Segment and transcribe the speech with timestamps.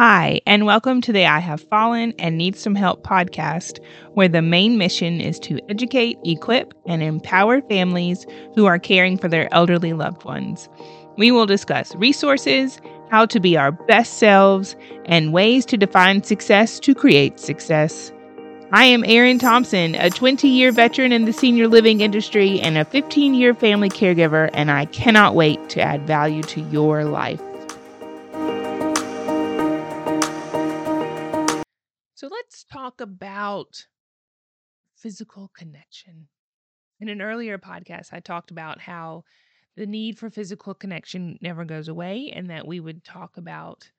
[0.00, 4.40] Hi, and welcome to the I Have Fallen and Need Some Help podcast, where the
[4.40, 8.24] main mission is to educate, equip, and empower families
[8.54, 10.68] who are caring for their elderly loved ones.
[11.16, 12.80] We will discuss resources,
[13.10, 14.76] how to be our best selves,
[15.06, 18.12] and ways to define success to create success.
[18.70, 22.84] I am Erin Thompson, a 20 year veteran in the senior living industry and a
[22.84, 27.42] 15 year family caregiver, and I cannot wait to add value to your life.
[32.48, 33.86] Let's talk about
[34.96, 36.28] physical connection.
[36.98, 39.24] In an earlier podcast, I talked about how
[39.76, 43.90] the need for physical connection never goes away and that we would talk about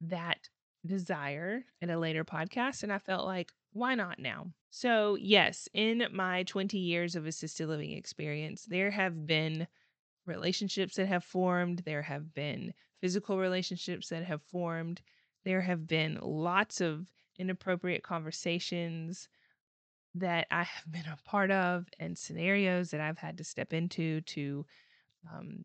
[0.00, 0.48] that
[0.86, 2.84] desire in a later podcast.
[2.84, 4.46] And I felt like, why not now?
[4.70, 9.66] So, yes, in my 20 years of assisted living experience, there have been
[10.24, 12.72] relationships that have formed, there have been
[13.02, 15.02] physical relationships that have formed,
[15.44, 17.06] there have been lots of
[17.38, 19.28] inappropriate conversations
[20.14, 24.20] that I have been a part of and scenarios that I've had to step into
[24.22, 24.66] to
[25.32, 25.64] um,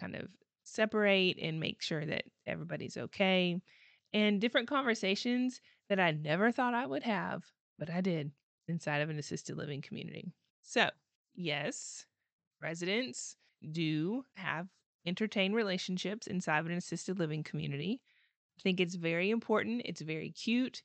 [0.00, 0.28] kind of
[0.64, 3.60] separate and make sure that everybody's okay
[4.12, 7.44] and different conversations that I never thought I would have,
[7.78, 8.30] but I did
[8.68, 10.32] inside of an assisted living community.
[10.62, 10.90] So,
[11.34, 12.06] yes,
[12.60, 13.36] residents
[13.72, 14.68] do have
[15.06, 18.00] entertain relationships inside of an assisted living community.
[18.58, 20.82] I think it's very important, it's very cute.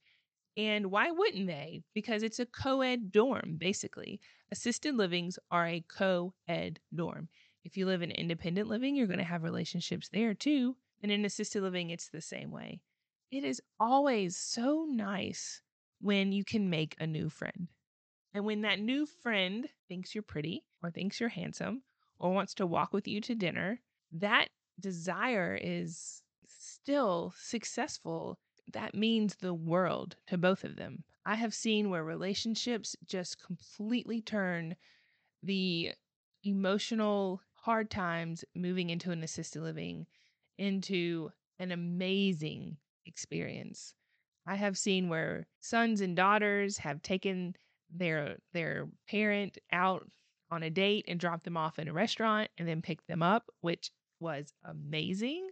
[0.57, 1.83] And why wouldn't they?
[1.93, 4.19] Because it's a co ed dorm, basically.
[4.51, 7.29] Assisted livings are a co ed dorm.
[7.63, 10.75] If you live in independent living, you're going to have relationships there too.
[11.01, 12.81] And in assisted living, it's the same way.
[13.31, 15.61] It is always so nice
[16.01, 17.67] when you can make a new friend.
[18.33, 21.83] And when that new friend thinks you're pretty or thinks you're handsome
[22.19, 23.81] or wants to walk with you to dinner,
[24.13, 24.47] that
[24.79, 26.22] desire is
[26.83, 28.37] still successful.
[28.73, 31.03] That means the world to both of them.
[31.25, 34.75] I have seen where relationships just completely turn
[35.41, 35.93] the
[36.43, 40.05] emotional hard times moving into an assisted living
[40.57, 42.75] into an amazing
[43.05, 43.93] experience.
[44.45, 47.55] I have seen where sons and daughters have taken
[47.89, 50.05] their their parent out
[50.51, 53.45] on a date and dropped them off in a restaurant and then picked them up,
[53.61, 55.47] which was amazing.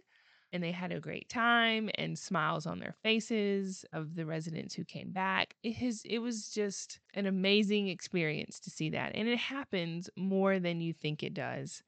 [0.52, 4.84] And they had a great time and smiles on their faces of the residents who
[4.84, 5.54] came back.
[5.62, 9.12] It has it was just an amazing experience to see that.
[9.14, 11.82] And it happens more than you think it does.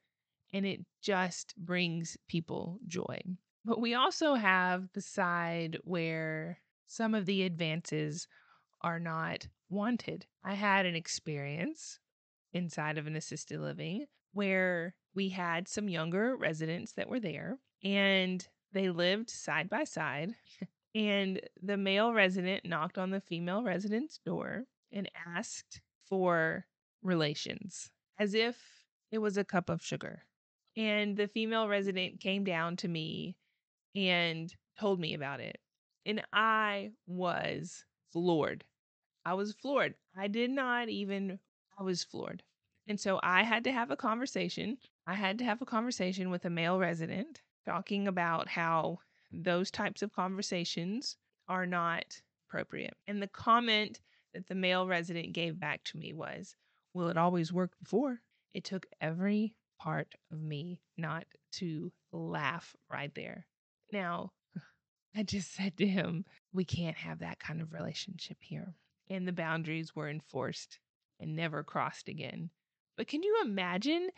[0.51, 3.19] And it just brings people joy.
[3.65, 8.27] But we also have the side where some of the advances
[8.81, 10.25] are not wanted.
[10.43, 11.99] I had an experience
[12.53, 18.47] inside of an assisted living where we had some younger residents that were there and
[18.75, 20.35] they lived side by side.
[20.93, 26.65] And the male resident knocked on the female resident's door and asked for
[27.01, 28.57] relations as if
[29.11, 30.23] it was a cup of sugar.
[30.77, 33.35] And the female resident came down to me
[33.95, 35.57] and told me about it.
[36.05, 38.63] And I was floored.
[39.25, 39.95] I was floored.
[40.17, 41.39] I did not even,
[41.79, 42.43] I was floored.
[42.87, 44.77] And so I had to have a conversation.
[45.07, 48.99] I had to have a conversation with a male resident talking about how
[49.31, 51.17] those types of conversations
[51.47, 52.95] are not appropriate.
[53.07, 53.99] And the comment
[54.33, 56.55] that the male resident gave back to me was,
[56.93, 58.21] Well, it always worked before.
[58.53, 63.45] It took every part of me not to laugh right there.
[63.91, 64.31] Now,
[65.15, 68.75] I just said to him, we can't have that kind of relationship here.
[69.09, 70.79] And the boundaries were enforced
[71.19, 72.49] and never crossed again.
[72.97, 74.09] But can you imagine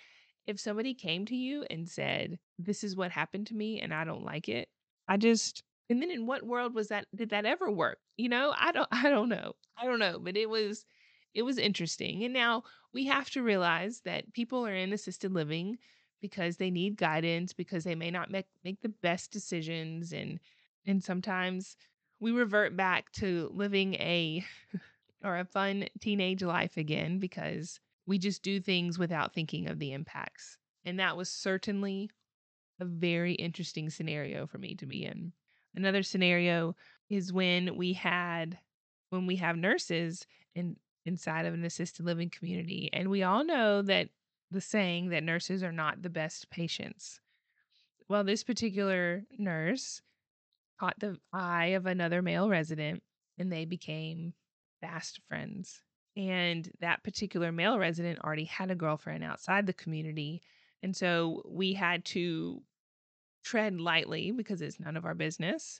[0.47, 4.03] if somebody came to you and said, This is what happened to me and I
[4.03, 4.69] don't like it?
[5.07, 7.99] I just and then in what world was that did that ever work?
[8.17, 9.53] You know, I don't I don't know.
[9.77, 10.85] I don't know, but it was
[11.33, 12.23] it was interesting.
[12.23, 12.63] And now
[12.93, 15.77] we have to realize that people are in assisted living
[16.21, 20.39] because they need guidance because they may not make make the best decisions and
[20.85, 21.75] and sometimes
[22.19, 24.43] we revert back to living a
[25.23, 29.93] or a fun teenage life again because we just do things without thinking of the
[29.93, 30.57] impacts.
[30.85, 32.09] And that was certainly
[32.79, 35.33] a very interesting scenario for me to be in.
[35.75, 36.75] Another scenario
[37.09, 38.57] is when we had
[39.09, 40.25] when we have nurses
[40.55, 44.09] in inside of an assisted living community and we all know that
[44.51, 47.19] the saying that nurses are not the best patients.
[48.09, 50.01] Well, this particular nurse
[50.79, 53.03] caught the eye of another male resident
[53.37, 54.33] and they became
[54.81, 55.81] fast friends.
[56.17, 60.41] And that particular male resident already had a girlfriend outside the community.
[60.81, 62.63] And so we had to
[63.43, 65.79] tread lightly because it's none of our business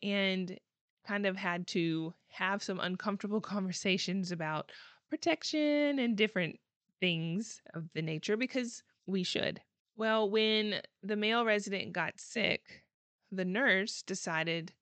[0.00, 0.56] and
[1.04, 4.70] kind of had to have some uncomfortable conversations about
[5.10, 6.60] protection and different
[7.00, 9.60] things of the nature because we should.
[9.96, 12.84] Well, when the male resident got sick,
[13.32, 14.72] the nurse decided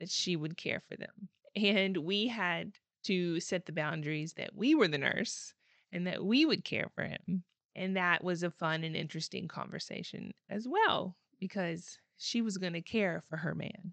[0.00, 1.28] that she would care for them.
[1.56, 2.72] And we had
[3.04, 5.54] to set the boundaries that we were the nurse
[5.92, 7.44] and that we would care for him.
[7.74, 12.82] And that was a fun and interesting conversation as well because she was going to
[12.82, 13.92] care for her man.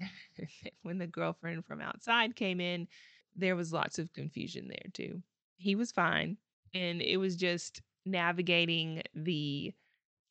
[0.82, 2.88] when the girlfriend from outside came in,
[3.36, 5.22] there was lots of confusion there too.
[5.56, 6.36] He was fine.
[6.74, 9.72] And it was just navigating the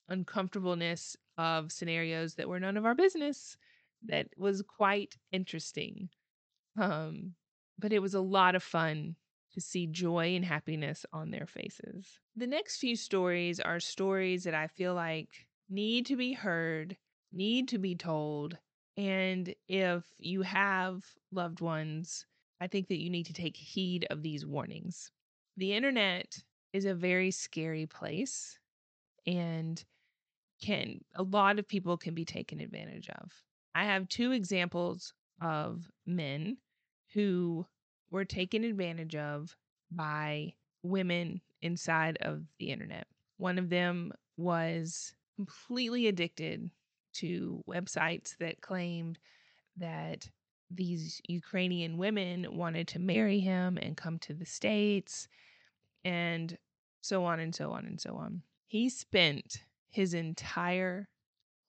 [0.09, 3.57] uncomfortableness of scenarios that were none of our business
[4.07, 6.09] that was quite interesting.
[6.77, 7.33] Um,
[7.81, 9.15] but it was a lot of fun
[9.53, 12.19] to see joy and happiness on their faces.
[12.35, 15.29] The next few stories are stories that I feel like
[15.69, 16.95] need to be heard,
[17.33, 18.57] need to be told.
[18.95, 22.25] And if you have loved ones,
[22.61, 25.11] I think that you need to take heed of these warnings.
[25.57, 26.37] The internet
[26.71, 28.57] is a very scary place
[29.27, 29.83] and
[30.61, 33.31] can a lot of people can be taken advantage of.
[33.73, 36.57] I have two examples of men
[37.13, 37.65] who
[38.09, 39.55] were taken advantage of
[39.93, 39.97] mm-hmm.
[39.97, 40.53] by
[40.83, 43.07] women inside of the internet.
[43.37, 46.69] One of them was completely addicted
[47.13, 49.19] to websites that claimed
[49.77, 50.29] that
[50.69, 55.27] these Ukrainian women wanted to marry him and come to the States
[56.05, 56.57] and
[57.01, 58.41] so on and so on and so on.
[58.67, 61.09] He spent his entire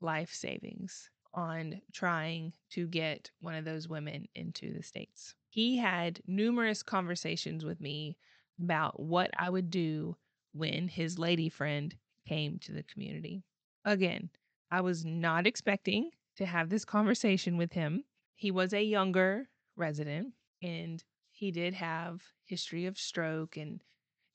[0.01, 5.35] life savings on trying to get one of those women into the States.
[5.49, 8.17] He had numerous conversations with me
[8.63, 10.17] about what I would do
[10.53, 11.95] when his lady friend
[12.27, 13.43] came to the community.
[13.85, 14.31] Again,
[14.71, 18.05] I was not expecting to have this conversation with him.
[18.35, 23.83] He was a younger resident and he did have history of stroke and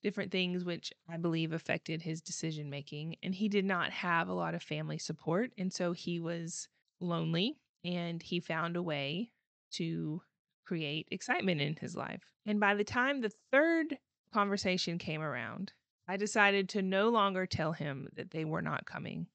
[0.04, 4.34] different things which I believe affected his decision making and he did not have a
[4.34, 6.68] lot of family support and so he was
[7.00, 9.32] lonely and he found a way
[9.72, 10.22] to
[10.66, 12.24] create excitement in his life.
[12.46, 13.98] And by the time the third
[14.34, 15.74] conversation came around,
[16.08, 19.28] I decided to no longer tell him that they were not coming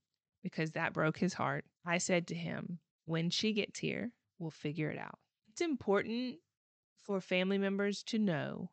[0.43, 1.65] because that broke his heart.
[1.87, 5.19] I said to him, When she gets here, we'll figure it out.
[5.51, 6.37] It's important
[7.03, 8.71] for family members to know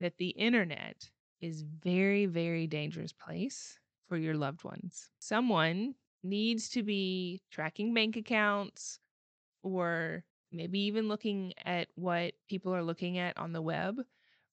[0.00, 1.10] that the internet
[1.40, 3.78] is very very dangerous place
[4.08, 5.10] for your loved ones.
[5.18, 8.98] Someone needs to be tracking bank accounts
[9.62, 14.00] or maybe even looking at what people are looking at on the web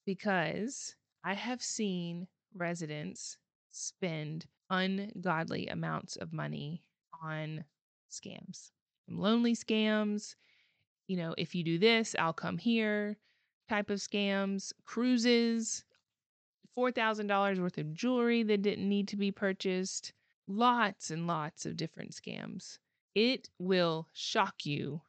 [0.06, 3.38] because I have seen residents
[3.71, 6.83] spend ungodly amounts of money
[7.23, 7.63] on
[8.12, 8.71] scams.
[9.07, 10.35] Lonely scams,
[11.07, 13.18] you know, if you do this, I'll come here
[13.69, 15.85] type of scams, cruises,
[16.77, 20.12] $4,000 worth of jewelry that didn't need to be purchased,
[20.51, 22.77] lots and lots of different scams.
[23.15, 25.01] It will shock you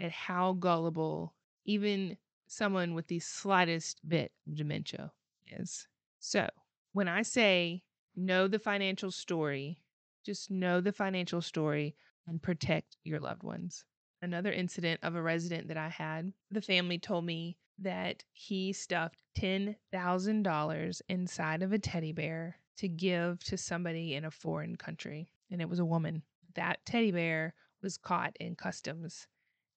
[0.00, 1.34] at how gullible
[1.64, 2.16] even
[2.46, 5.12] someone with the slightest bit of dementia
[5.50, 5.86] is.
[6.18, 6.48] So,
[6.92, 7.82] when I say
[8.16, 9.78] know the financial story,
[10.24, 11.94] just know the financial story
[12.26, 13.84] and protect your loved ones.
[14.20, 19.22] Another incident of a resident that I had, the family told me that he stuffed
[19.38, 25.60] $10,000 inside of a teddy bear to give to somebody in a foreign country, and
[25.60, 26.22] it was a woman.
[26.54, 29.26] That teddy bear was caught in customs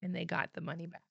[0.02, 1.02] and they got the money back.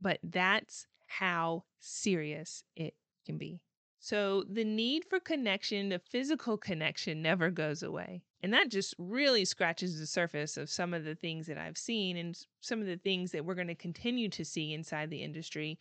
[0.00, 2.94] But that's how serious it
[3.26, 3.60] can be.
[4.00, 8.22] So the need for connection, the physical connection, never goes away.
[8.42, 12.16] And that just really scratches the surface of some of the things that I've seen
[12.16, 15.78] and some of the things that we're going to continue to see inside the industry,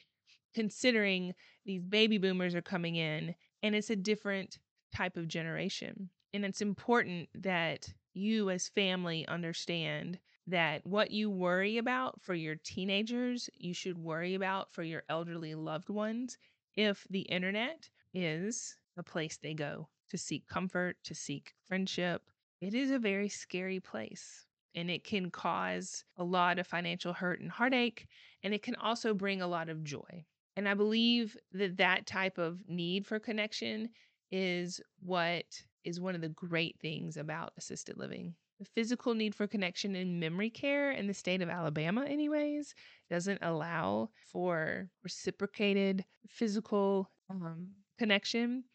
[0.54, 1.34] considering
[1.66, 3.34] these baby boomers are coming in
[3.64, 4.60] and it's a different
[4.96, 6.10] type of generation.
[6.34, 12.56] And it's important that you, as family, understand that what you worry about for your
[12.56, 16.38] teenagers, you should worry about for your elderly loved ones
[16.76, 22.24] if the internet is a place they go to seek comfort, to seek friendship.
[22.62, 27.40] It is a very scary place and it can cause a lot of financial hurt
[27.40, 28.08] and heartache,
[28.44, 30.26] and it can also bring a lot of joy.
[30.56, 33.90] And I believe that that type of need for connection
[34.32, 35.46] is what
[35.84, 38.36] is one of the great things about assisted living.
[38.60, 42.76] The physical need for connection in memory care in the state of Alabama, anyways,
[43.10, 48.66] doesn't allow for reciprocated physical um, connection.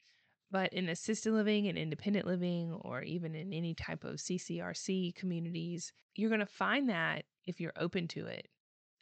[0.51, 5.93] But in assisted living and independent living, or even in any type of CCRC communities,
[6.15, 8.49] you're going to find that if you're open to it.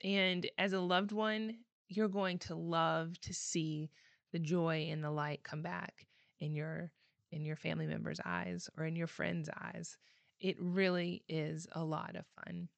[0.02, 3.90] And as a loved one, you're going to love to see
[4.32, 6.06] the joy and the light come back
[6.42, 6.90] in your
[7.30, 9.96] in your family members' eyes or in your friends' eyes.
[10.38, 12.68] It really is a lot of fun.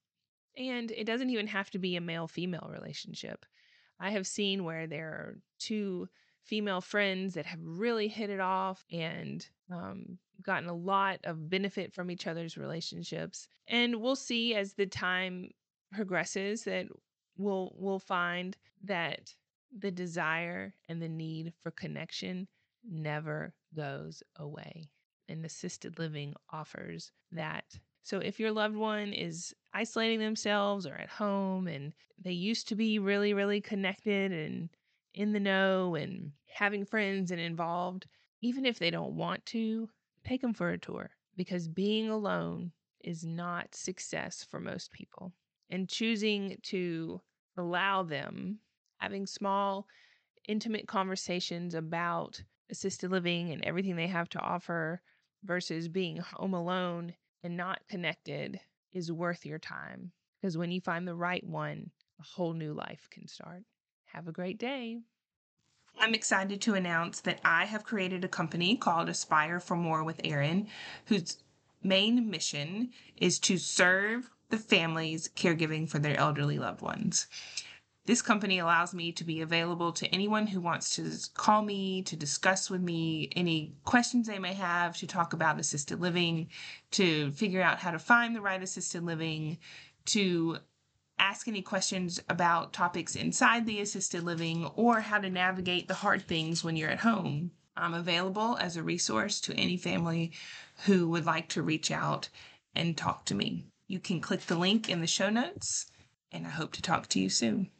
[0.57, 3.45] And it doesn't even have to be a male female relationship.
[3.99, 6.09] I have seen where there are two
[6.45, 11.93] female friends that have really hit it off and um, gotten a lot of benefit
[11.93, 13.49] from each other's relationships.
[13.67, 15.51] And we'll see as the time
[15.93, 16.87] progresses that
[17.37, 19.35] we'll we'll find that
[19.77, 22.47] the desire and the need for connection
[22.89, 24.89] never goes away.
[25.29, 27.79] And assisted living offers that.
[28.03, 32.77] So if your loved one is isolating themselves or at home and they used to
[32.77, 34.69] be really, really connected and
[35.15, 38.07] in the know and having friends and involved,
[38.43, 39.89] even if they don't want to,
[40.25, 42.73] take them for a tour because being alone
[43.03, 45.33] is not success for most people.
[45.71, 47.21] And choosing to
[47.57, 48.59] allow them
[48.99, 49.87] having small,
[50.47, 55.01] intimate conversations about assisted living and everything they have to offer
[55.43, 58.61] versus being home alone and not connected
[58.93, 60.13] is worth your time.
[60.41, 61.91] Because when you find the right one,
[62.21, 63.65] a whole new life can start.
[64.07, 64.99] Have a great day.
[65.99, 70.21] I'm excited to announce that I have created a company called Aspire for More with
[70.25, 70.69] Erin,
[71.07, 71.39] whose
[71.83, 77.27] main mission is to serve the families caregiving for their elderly loved ones.
[78.07, 82.17] This company allows me to be available to anyone who wants to call me to
[82.17, 86.49] discuss with me any questions they may have, to talk about assisted living,
[86.91, 89.57] to figure out how to find the right assisted living,
[90.07, 90.59] to
[91.19, 96.27] ask any questions about topics inside the assisted living, or how to navigate the hard
[96.27, 97.53] things when you're at home.
[97.75, 100.33] I'm available as a resource to any family
[100.85, 102.29] who would like to reach out
[102.75, 103.65] and talk to me.
[103.89, 105.87] You can click the link in the show notes,
[106.31, 107.71] and I hope to talk to you soon.